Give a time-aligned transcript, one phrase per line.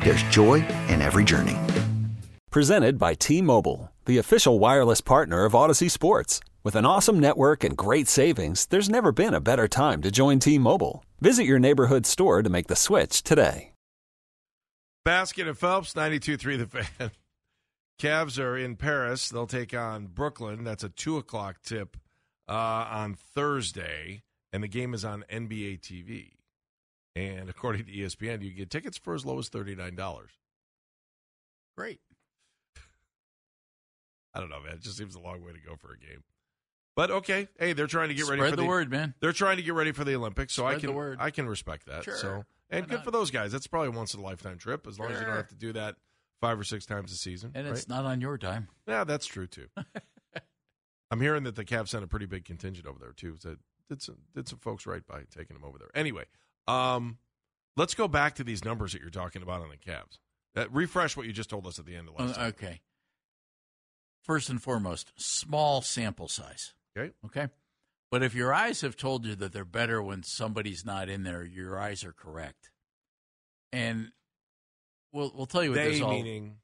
[0.00, 1.56] there's joy in every journey.
[2.50, 6.40] Presented by T Mobile, the official wireless partner of Audacy Sports.
[6.64, 10.38] With an awesome network and great savings, there's never been a better time to join
[10.38, 11.04] T Mobile.
[11.20, 13.72] Visit your neighborhood store to make the switch today.
[15.06, 17.10] Baskin and Phelps, 92 3 The Fan.
[17.98, 19.28] Cavs are in Paris.
[19.28, 20.64] They'll take on Brooklyn.
[20.64, 21.96] That's a 2 o'clock tip
[22.48, 26.37] uh, on Thursday, and the game is on NBA TV.
[27.18, 29.96] And according to ESPN, you get tickets for as low as $39.
[31.76, 31.98] Great.
[34.34, 34.74] I don't know, man.
[34.74, 36.22] It just seems a long way to go for a game.
[36.94, 39.14] But okay, hey, they're trying to get Spread ready for the, word, man.
[39.20, 41.18] They're trying to get ready for the Olympics, so I Spread the can word.
[41.20, 42.04] I can respect that.
[42.04, 42.16] Sure.
[42.16, 43.04] So and Why good not?
[43.04, 43.50] for those guys.
[43.50, 45.56] That's probably a once in a lifetime trip, as long as you don't have to
[45.56, 45.96] do that
[46.40, 47.52] five or six times a season.
[47.54, 48.68] And it's not on your dime.
[48.86, 49.66] Yeah, that's true too.
[51.10, 53.36] I'm hearing that the Cavs sent a pretty big contingent over there too.
[53.38, 53.56] So
[53.88, 55.90] did some did some folks right by taking them over there.
[55.94, 56.24] Anyway,
[56.68, 57.18] um,
[57.76, 60.18] let's go back to these numbers that you're talking about on the Cavs.
[60.56, 62.36] Uh, refresh what you just told us at the end of last.
[62.36, 62.48] Uh, time.
[62.48, 62.80] okay.
[64.22, 66.74] First and foremost, small sample size.
[66.96, 67.12] Okay.
[67.26, 67.48] Okay.
[68.10, 71.44] But if your eyes have told you that they're better when somebody's not in there,
[71.44, 72.70] your eyes are correct.
[73.72, 74.12] And
[75.12, 76.56] we'll we'll tell you what They this all meaning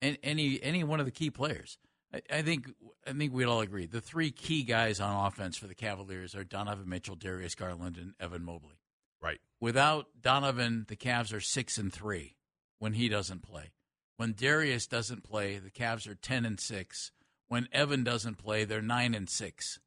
[0.00, 1.78] and any any one of the key players.
[2.12, 2.70] I, I think
[3.06, 6.44] I think we'd all agree the three key guys on offense for the Cavaliers are
[6.44, 8.76] Donovan Mitchell, Darius Garland, and Evan Mobley.
[9.24, 9.40] Right.
[9.60, 12.36] Without Donovan, the Cavs are six and three
[12.78, 13.72] when he doesn't play.
[14.16, 17.10] When Darius doesn't play, the Cavs are ten and six.
[17.48, 19.80] When Evan doesn't play, they're nine and six.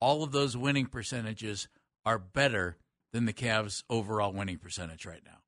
[0.00, 1.68] All of those winning percentages
[2.04, 2.76] are better
[3.12, 5.38] than the Cavs' overall winning percentage right now.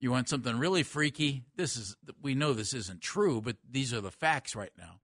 [0.00, 1.44] You want something really freaky?
[1.56, 5.00] This is we know this isn't true, but these are the facts right now.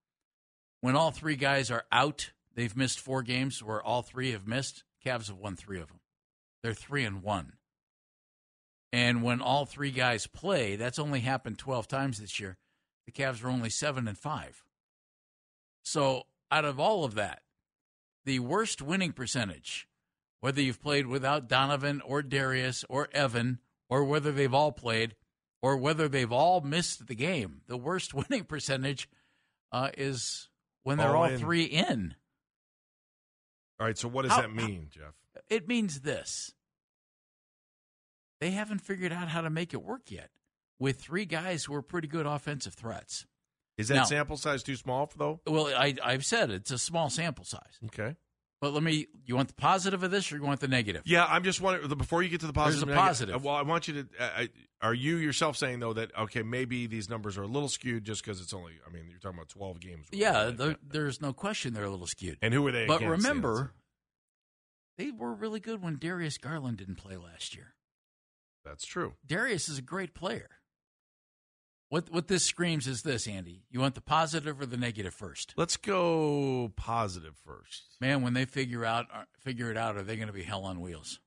[0.82, 4.84] When all three guys are out, they've missed four games where all three have missed.
[5.04, 5.99] Cavs have won three of them.
[6.62, 7.54] They're three and one.
[8.92, 12.58] And when all three guys play, that's only happened 12 times this year.
[13.06, 14.64] The Cavs are only seven and five.
[15.84, 17.42] So out of all of that,
[18.24, 19.88] the worst winning percentage,
[20.40, 25.14] whether you've played without Donovan or Darius or Evan, or whether they've all played,
[25.62, 29.08] or whether they've all missed the game, the worst winning percentage
[29.72, 30.48] uh, is
[30.82, 31.38] when they're All all in.
[31.38, 32.14] three in.
[33.78, 33.96] All right.
[33.96, 35.14] So what does How- that mean, Jeff?
[35.48, 36.52] It means this.
[38.40, 40.30] They haven't figured out how to make it work yet
[40.78, 43.26] with three guys who are pretty good offensive threats.
[43.76, 45.40] Is that Now- sample size too small though?
[45.46, 47.78] Well, I, I've said it's a small sample size.
[47.86, 48.16] Okay.
[48.60, 51.00] But let me, you want the positive of this or you want the negative?
[51.06, 52.88] Yeah, I'm just wondering before you get to the positive.
[52.88, 53.34] There's a negative, positive.
[53.36, 54.08] uh, Well, I want you to.
[54.18, 54.48] Uh, I-
[54.82, 58.22] are you yourself saying though that okay, maybe these numbers are a little skewed just
[58.22, 58.72] because it's only?
[58.86, 60.08] I mean, you're talking about 12 games.
[60.12, 62.36] Yeah, there- there's no question they're a little skewed.
[62.42, 62.86] And who are they?
[62.86, 63.72] But remember,
[65.00, 67.72] they were really good when Darius Garland didn't play last year.
[68.66, 69.14] that's true.
[69.26, 70.50] Darius is a great player.
[71.88, 73.64] What what this screams is this, Andy.
[73.70, 75.54] You want the positive or the negative first?
[75.56, 77.96] Let's go positive first.
[78.00, 80.64] Man, when they figure out uh, figure it out, are they going to be hell
[80.64, 81.18] on wheels?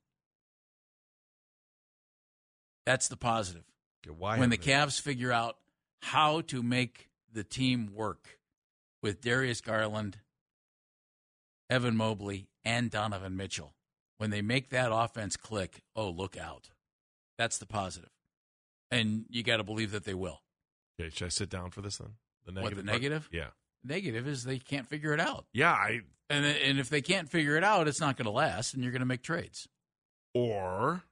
[2.86, 3.64] That's the positive.
[4.06, 5.58] Okay, why when the they- Cavs figure out
[6.04, 8.38] how to make the team work
[9.02, 10.20] with Darius Garland,
[11.70, 13.74] Evan Mobley, and Donovan Mitchell,
[14.18, 16.70] when they make that offense click, oh, look out.
[17.38, 18.10] That's the positive.
[18.92, 20.42] And you got to believe that they will.
[21.00, 22.14] Okay, should I sit down for this then?
[22.46, 22.78] The What, negative.
[22.78, 23.02] the part?
[23.02, 23.30] negative?
[23.32, 23.48] Yeah.
[23.84, 25.46] Negative is they can't figure it out.
[25.54, 25.72] Yeah.
[25.72, 28.84] I And, and if they can't figure it out, it's not going to last, and
[28.84, 29.68] you're going to make trades.
[30.34, 31.04] or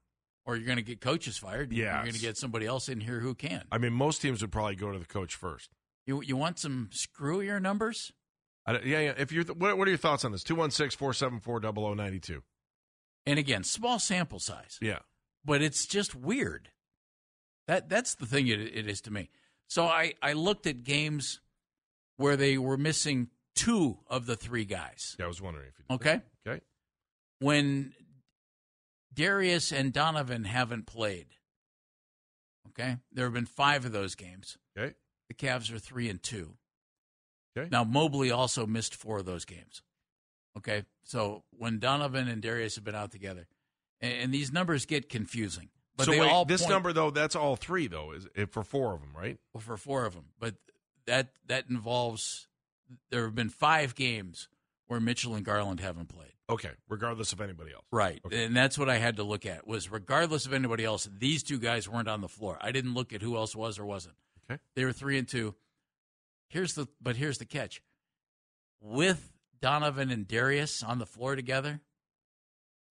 [0.46, 1.72] Or you're going to get coaches fired.
[1.72, 3.64] Yeah, you're going to get somebody else in here who can.
[3.72, 5.70] I mean, most teams would probably go to the coach first.
[6.06, 8.12] You, you want some screwier numbers?
[8.68, 9.14] Yeah, yeah.
[9.18, 10.44] If you, what, what are your thoughts on this?
[10.44, 12.42] 216-474-0092.
[13.26, 15.00] And again, small sample size, Yeah.
[15.46, 16.70] but it's just weird.
[17.68, 19.30] That that's the thing it, it is to me.
[19.70, 21.40] So I I looked at games
[22.18, 25.16] where they were missing two of the three guys.
[25.20, 26.22] Yeah, I was wondering if you Okay.
[26.46, 26.50] that.
[26.52, 26.62] Okay.
[27.40, 27.94] When
[29.14, 31.28] Darius and Donovan haven't played,
[32.70, 34.58] okay, there have been five of those games.
[34.78, 34.96] Okay.
[35.30, 36.56] The Cavs are three and two.
[37.58, 37.68] Okay.
[37.72, 39.82] Now Mobley also missed four of those games.
[40.58, 43.48] Okay, so when Donovan and Darius have been out together,
[44.02, 47.10] and, and these numbers get confusing, but so they wait, all this point- number though,
[47.10, 49.38] that's all three though, is it for four of them, right?
[49.54, 50.26] Well, for four of them.
[50.40, 50.56] But
[51.06, 52.48] that that involves
[53.10, 54.50] there have been five games
[54.88, 56.34] where Mitchell and Garland haven't played.
[56.50, 57.86] Okay, regardless of anybody else.
[57.94, 58.44] Right, Okay.
[58.44, 61.60] and that's what I had to look at was regardless of anybody else, these two
[61.60, 62.58] guys weren't on the floor.
[62.60, 64.16] I didn't look at who else was or wasn't.
[64.50, 64.60] Okay.
[64.76, 65.56] They were three and two.
[66.52, 67.82] Here's the but here's the catch.
[68.82, 69.32] With
[69.62, 71.80] Donovan and Darius on the floor together,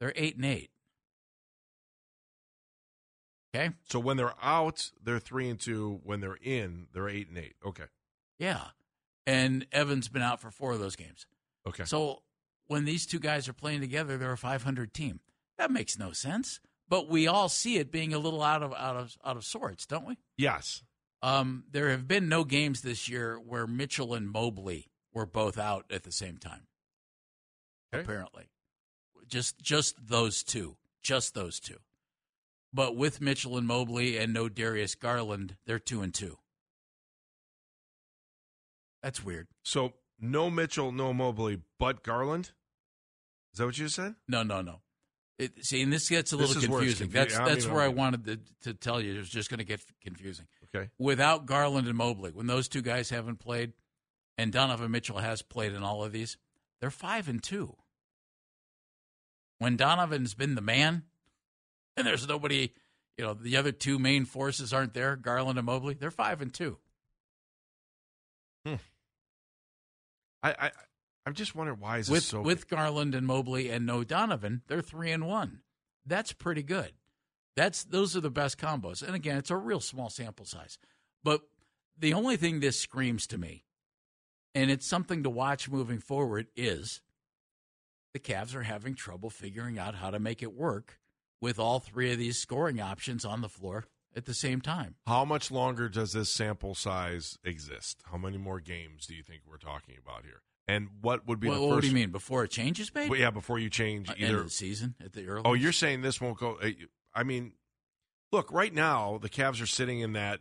[0.00, 0.70] they're eight and eight.
[3.54, 3.74] Okay.
[3.88, 6.00] So when they're out, they're three and two.
[6.04, 7.54] When they're in, they're eight and eight.
[7.66, 7.84] Okay.
[8.38, 8.68] Yeah.
[9.26, 11.26] And Evan's been out for four of those games.
[11.68, 11.84] Okay.
[11.84, 12.22] So
[12.66, 15.20] when these two guys are playing together, they're a 500 team.
[15.58, 16.60] That makes no sense.
[16.88, 19.84] But we all see it being a little out of out of out of sorts,
[19.84, 20.16] don't we?
[20.38, 20.82] yes.
[21.22, 25.84] Um, there have been no games this year where Mitchell and Mobley were both out
[25.90, 26.67] at the same time.
[27.93, 28.02] Okay.
[28.02, 28.49] Apparently,
[29.28, 31.78] just just those two, just those two.
[32.72, 36.38] But with Mitchell and Mobley and no Darius Garland, they're two and two.
[39.02, 39.49] That's weird.
[39.62, 42.52] So no Mitchell, no Mobley, but Garland.
[43.52, 44.14] Is that what you said?
[44.28, 44.81] No, no, no.
[45.38, 47.11] It, see, and this gets a This little is where it's confusing.
[47.12, 47.94] confu- That's I that's mean, where I okay.
[47.96, 48.38] wanted to,
[48.70, 49.14] to tell you.
[49.14, 50.46] It was just going to get confusing.
[50.75, 50.90] Okay.
[50.99, 53.72] Without Garland and Mobley, when those two guys haven't played,
[54.38, 56.37] and Donovan Mitchell has played in all of these,
[56.81, 57.76] they're five and two.
[59.58, 61.05] When Donovan's been the man,
[61.96, 62.72] and there's nobody,
[63.19, 66.52] you know, the other two main forces aren't there, Garland and Mobley, they're five and
[66.52, 66.78] two.
[68.64, 68.75] Hmm.
[70.43, 70.70] I, I
[71.26, 74.62] I'm just wondering why is this With so with Garland and Mobley and no Donovan,
[74.69, 75.61] they're three and one.
[76.06, 76.93] That's pretty good.
[77.60, 79.02] That's those are the best combos.
[79.06, 80.78] And again, it's a real small sample size.
[81.22, 81.42] But
[81.98, 83.64] the only thing this screams to me,
[84.54, 87.02] and it's something to watch moving forward, is
[88.14, 91.00] the Cavs are having trouble figuring out how to make it work
[91.42, 93.84] with all three of these scoring options on the floor
[94.16, 94.94] at the same time.
[95.06, 98.00] How much longer does this sample size exist?
[98.10, 100.40] How many more games do you think we're talking about here?
[100.66, 102.10] And what would be the what do you mean?
[102.10, 103.10] Before a change is made?
[103.10, 104.38] Well, yeah, before you change Uh, end either.
[104.38, 105.42] of the season at the early.
[105.44, 106.58] Oh, you're saying this won't go?
[107.14, 107.52] I mean,
[108.32, 110.40] look, right now the Cavs are sitting in that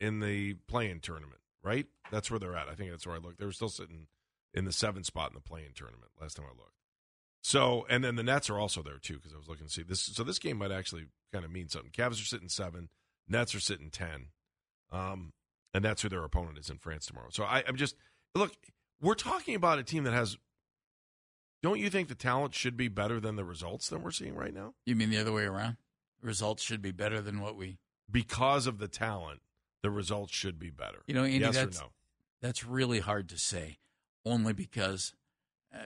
[0.00, 1.86] in the play-in tournament, right?
[2.10, 2.68] That's where they're at.
[2.68, 3.38] I think that's where I looked.
[3.38, 4.06] They were still sitting
[4.54, 6.74] in the seventh spot in the play-in tournament last time I looked.
[7.42, 9.82] So, and then the Nets are also there too because I was looking to see
[9.82, 10.00] this.
[10.00, 11.90] So this game might actually kind of mean something.
[11.90, 12.88] Cavs are sitting seven,
[13.28, 14.26] Nets are sitting ten,
[14.92, 15.32] um,
[15.72, 17.28] and that's who their opponent is in France tomorrow.
[17.30, 17.96] So I, I'm just
[18.34, 18.52] look.
[19.00, 20.36] We're talking about a team that has.
[21.62, 24.52] Don't you think the talent should be better than the results that we're seeing right
[24.52, 24.74] now?
[24.84, 25.76] You mean the other way around?
[26.22, 27.78] Results should be better than what we.
[28.10, 29.40] Because of the talent,
[29.82, 30.98] the results should be better.
[31.06, 31.90] You know, Andy, yes that's or no?
[32.42, 33.78] that's really hard to say,
[34.24, 35.14] only because
[35.74, 35.84] uh,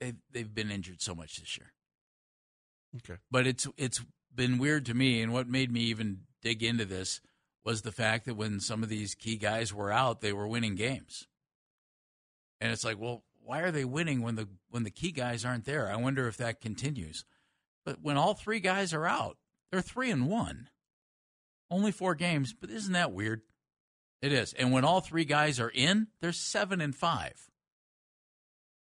[0.00, 1.72] they've they've been injured so much this year.
[2.96, 3.20] Okay.
[3.30, 7.20] But it's it's been weird to me, and what made me even dig into this
[7.64, 10.74] was the fact that when some of these key guys were out, they were winning
[10.74, 11.26] games,
[12.60, 15.64] and it's like, well, why are they winning when the when the key guys aren't
[15.64, 15.90] there?
[15.90, 17.24] I wonder if that continues.
[17.84, 19.36] But when all three guys are out,
[19.72, 20.68] they're three and one.
[21.70, 23.40] Only four games, but isn't that weird?
[24.20, 24.52] It is.
[24.52, 27.48] And when all three guys are in, they're seven and five.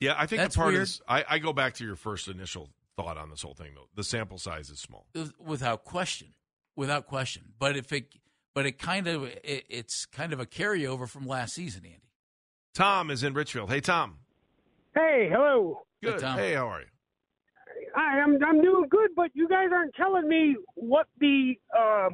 [0.02, 0.84] Yeah, I think That's the part weird.
[0.84, 3.88] is I, I go back to your first initial thought on this whole thing though.
[3.96, 5.06] The sample size is small.
[5.40, 6.30] without question,
[6.76, 7.44] without question.
[7.60, 8.16] But if it,
[8.56, 12.00] but it kind of, it, it's kind of a carryover from last season, Andy.
[12.74, 13.70] Tom is in Richfield.
[13.70, 14.18] Hey Tom.
[14.96, 15.82] Hey, hello.
[16.02, 16.20] Hey, Good.
[16.20, 16.38] Tom.
[16.38, 16.88] Hey, how are you?
[18.00, 22.08] Hi, I'm I'm doing good, but you guys aren't telling me what the uh,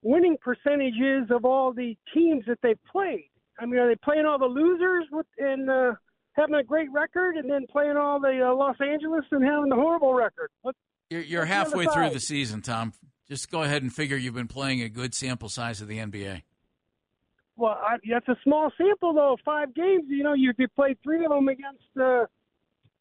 [0.00, 3.28] winning percentage is of all the teams that they've played.
[3.60, 5.92] I mean, are they playing all the losers with and uh,
[6.32, 9.74] having a great record, and then playing all the uh, Los Angeles and having the
[9.74, 10.48] horrible record?
[10.62, 10.74] What?
[11.10, 12.94] You're, you're What's the halfway through the season, Tom.
[13.28, 16.40] Just go ahead and figure you've been playing a good sample size of the NBA.
[17.56, 19.36] Well, I, that's a small sample though.
[19.44, 22.24] Five games, you know, you you play three of them against uh,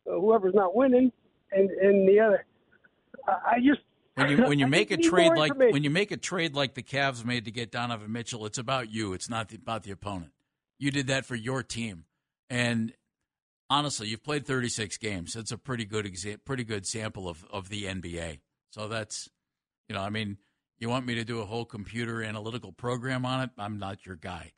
[0.05, 1.13] whoever's not winning,
[1.51, 2.45] and and the other.
[3.27, 3.81] I just
[4.15, 6.83] When you when you make a trade like when you make a trade like the
[6.83, 9.13] Cavs made to get Donovan Mitchell, it's about you.
[9.13, 10.31] It's not the, about the opponent.
[10.77, 12.05] You did that for your team,
[12.49, 12.93] and
[13.69, 15.35] honestly, you've played 36 games.
[15.35, 18.39] It's a pretty good exa- pretty good sample of of the NBA.
[18.71, 19.29] So that's
[19.87, 20.37] you know, I mean,
[20.79, 23.49] you want me to do a whole computer analytical program on it?
[23.57, 24.51] I'm not your guy.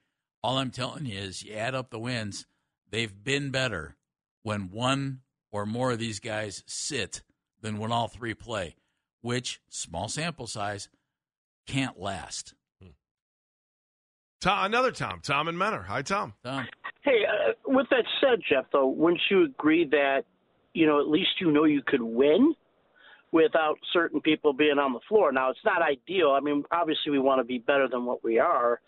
[0.43, 2.45] All I'm telling you is you add up the wins,
[2.89, 3.97] they've been better
[4.43, 7.21] when one or more of these guys sit
[7.61, 8.75] than when all three play,
[9.21, 10.89] which, small sample size,
[11.65, 12.53] can't last.
[14.39, 15.81] Tom, another Tom, Tom and Mentor.
[15.81, 16.33] Hi, Tom.
[16.43, 16.67] Tom.
[17.03, 20.25] Hey, uh, with that said, Jeff, though, wouldn't you agree that,
[20.73, 22.53] you know, at least you know you could win
[23.31, 25.31] without certain people being on the floor?
[25.31, 26.31] Now, it's not ideal.
[26.31, 28.79] I mean, obviously, we want to be better than what we are,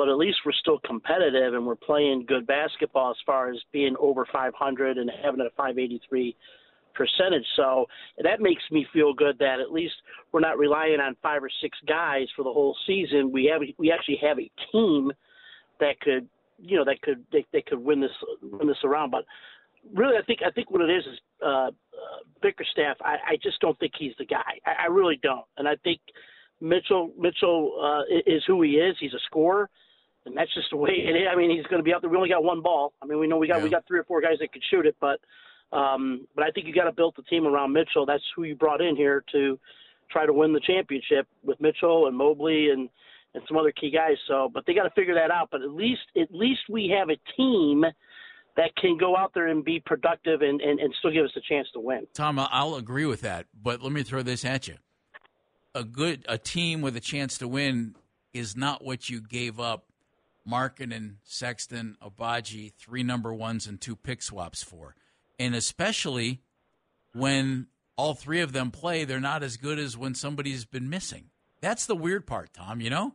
[0.00, 3.94] but at least we're still competitive and we're playing good basketball as far as being
[4.00, 6.34] over 500 and having a 583
[6.94, 7.44] percentage.
[7.54, 7.84] So
[8.24, 9.92] that makes me feel good that at least
[10.32, 13.30] we're not relying on five or six guys for the whole season.
[13.30, 15.12] We have we actually have a team
[15.80, 16.26] that could
[16.58, 19.10] you know that could they, they could win this win this around.
[19.10, 19.26] But
[19.94, 21.72] really, I think I think what it is is uh,
[22.40, 22.96] Bickerstaff.
[23.02, 24.60] I, I just don't think he's the guy.
[24.64, 26.00] I, I really don't, and I think
[26.62, 28.96] Mitchell Mitchell uh, is who he is.
[28.98, 29.68] He's a scorer.
[30.26, 31.22] And that's just the way it is.
[31.32, 32.10] I mean, he's going to be out there.
[32.10, 32.92] We only got one ball.
[33.02, 33.64] I mean, we know we got Yeah.
[33.64, 35.18] we got three or four guys that could shoot it, but
[35.72, 38.04] um, but I think you got to build the team around Mitchell.
[38.04, 39.58] That's who you brought in here to
[40.10, 42.88] try to win the championship with Mitchell and Mobley and
[43.32, 44.16] and some other key guys.
[44.26, 45.48] So, but they got to figure that out.
[45.50, 47.84] But at least at least we have a team
[48.56, 51.40] that can go out there and be productive and, and, and still give us a
[51.48, 52.06] chance to win.
[52.14, 54.74] Tom, I'll agree with that, but let me throw this at you.
[55.74, 57.94] A good a team with a chance to win
[58.34, 59.84] is not what you gave up
[60.48, 64.94] Markkanen and Sexton, Agbaji, three number ones and two pick swaps for.
[65.38, 66.42] And especially
[67.14, 67.66] when
[67.96, 71.30] all three of them play, they're not as good as when somebody's been missing.
[71.60, 73.14] That's the weird part, Tom, you know?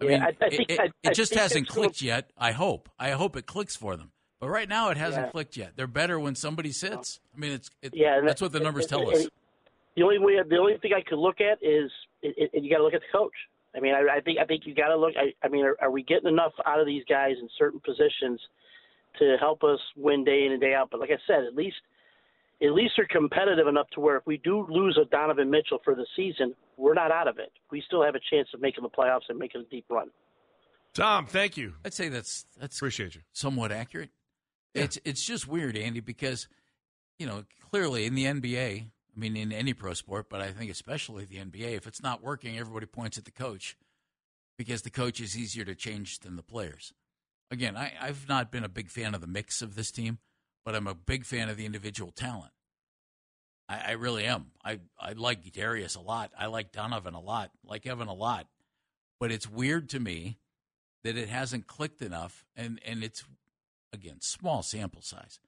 [0.00, 2.30] I Yeah, mean, I- I it- think- it, it I just hasn't clicked yet.
[2.36, 2.88] I hope.
[2.98, 4.12] I hope it clicks for them.
[4.40, 5.30] But right now, it hasn't Yeah.
[5.32, 5.72] clicked yet.
[5.76, 7.18] They're better when somebody sits.
[7.34, 9.26] I mean, it's it, Yeah, that's what the numbers tell us.
[9.96, 11.90] The only way, the only thing I could look at is,
[12.22, 13.32] it, it, you got to look at the coach.
[13.76, 15.14] I mean, I, I think, I think you got to look.
[15.16, 18.40] I, I mean, are, are we getting enough out of these guys in certain positions
[19.18, 20.88] to help us win day in and day out?
[20.90, 21.76] But like I said, at least,
[22.62, 25.94] at least they're competitive enough to where if we do lose a Donovan Mitchell for
[25.94, 27.52] the season, we're not out of it.
[27.70, 30.08] We still have a chance of making the playoffs and making a deep run.
[30.94, 31.74] Tom, thank you.
[31.84, 33.20] I'd say that's that's Appreciate you.
[33.32, 34.10] somewhat accurate.
[34.74, 34.84] Yeah.
[34.84, 36.48] It's it's just weird, Andy, because
[37.18, 40.70] you know clearly in the NBA, I mean in any pro sport, but I think
[40.70, 43.76] especially the NBA, if it's not working, everybody points at the coach
[44.56, 46.92] because the coach is easier to change than the players.
[47.50, 50.18] Again, I, I've not been a big fan of the mix of this team,
[50.64, 52.52] but I'm a big fan of the individual talent.
[53.68, 54.46] I, I really am.
[54.64, 56.32] I, I like Darius a lot.
[56.38, 57.50] I like Donovan a lot.
[57.64, 58.46] like Evan a lot.
[59.18, 60.38] But it's weird to me
[61.04, 63.24] that it hasn't clicked enough and and it's
[63.92, 65.38] again small sample size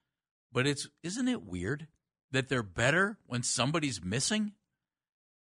[0.53, 1.87] but it's isn't it weird
[2.33, 4.53] that they're better when somebody's missing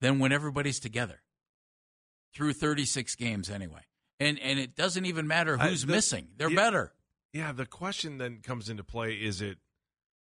[0.01, 1.21] than when everybody's together
[2.33, 3.81] through 36 games anyway
[4.19, 6.55] and and it doesn't even matter I- who's the- missing they're yeah.
[6.55, 6.93] better
[7.33, 9.57] Yeah, the question then comes into play: Is it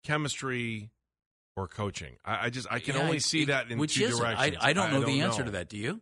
[0.03, 0.91] chemistry
[1.55, 2.15] or coaching?
[2.25, 4.57] I, I just I can Yeah, only see it- that in which two is directions.
[4.59, 6.01] I, I don't know the answer to that do you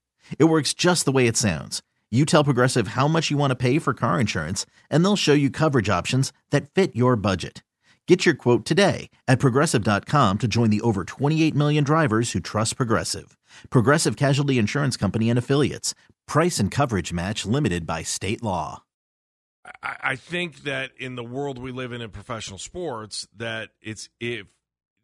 [0.37, 1.81] It works just the way it sounds.
[2.11, 5.33] You tell Progressive how much you want to pay for car insurance, and they'll show
[5.33, 7.63] you coverage options that fit your budget.
[8.07, 12.75] Get your quote today at progressive.com to join the over 28 million drivers who trust
[12.75, 13.37] Progressive.
[13.69, 15.95] Progressive Casualty Insurance Company and Affiliates.
[16.27, 18.83] Price and coverage match limited by state law.
[19.83, 24.47] I, think that in the world we live in in professional sports, that it's if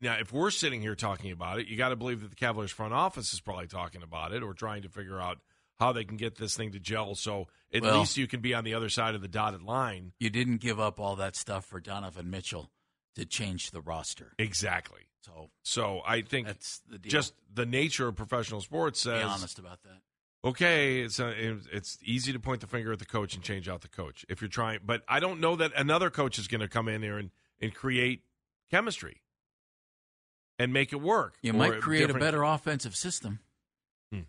[0.01, 2.71] now if we're sitting here talking about it, you got to believe that the Cavaliers
[2.71, 5.39] front office is probably talking about it or trying to figure out
[5.79, 7.13] how they can get this thing to gel.
[7.15, 10.13] So at Well- least you can be on the other side of the dotted line.
[10.19, 12.71] You didn't give up all that stuff for Donovan Mitchell
[13.15, 14.33] to change the roster.
[14.39, 15.01] Exactly.
[15.21, 17.09] So So I think that's the deal.
[17.11, 20.01] just the nature of professional sports be says honest about that.
[20.43, 23.67] okay, it's uh, a, it's easy to point the finger at the coach and change
[23.67, 24.79] out the coach if you're trying.
[24.85, 27.73] But I don't know that another coach is going to come in here and, and
[27.73, 28.23] create
[28.71, 29.21] chemistry
[30.59, 31.37] and make it work.
[31.41, 33.39] You might create a different- better offensive system.
[34.11, 34.21] Hmm.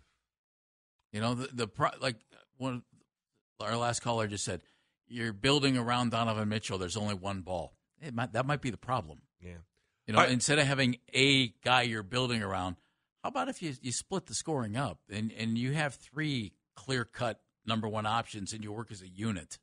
[1.11, 2.17] You know, the, the pro, like
[2.57, 2.83] one
[3.59, 4.61] our last caller just said,
[5.07, 6.77] you're building around Donovan Mitchell.
[6.77, 7.73] There's only one ball.
[8.01, 9.21] It might, that might be the problem.
[9.41, 9.57] Yeah.
[10.07, 12.77] You know, I- instead of having a guy you're building around,
[13.23, 17.03] how about if you you split the scoring up and and you have three clear
[17.03, 19.59] cut number one options and you work as a unit.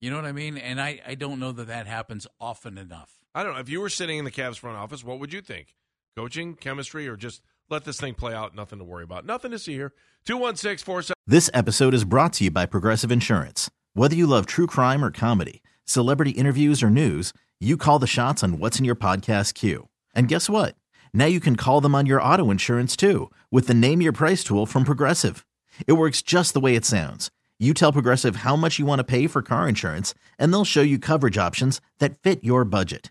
[0.00, 0.58] You know what I mean?
[0.58, 3.12] And I I don't know that that happens often enough.
[3.32, 3.60] I don't know.
[3.60, 5.76] If you were sitting in the Cavs front office, what would you think?
[6.16, 8.54] Coaching, chemistry, or just let this thing play out?
[8.54, 9.26] Nothing to worry about.
[9.26, 9.92] Nothing to see here.
[10.24, 11.14] 216 47.
[11.26, 13.70] This episode is brought to you by Progressive Insurance.
[13.92, 18.42] Whether you love true crime or comedy, celebrity interviews or news, you call the shots
[18.42, 19.88] on what's in your podcast queue.
[20.14, 20.74] And guess what?
[21.12, 24.42] Now you can call them on your auto insurance too with the Name Your Price
[24.42, 25.44] tool from Progressive.
[25.86, 27.30] It works just the way it sounds.
[27.58, 30.80] You tell Progressive how much you want to pay for car insurance, and they'll show
[30.82, 33.10] you coverage options that fit your budget.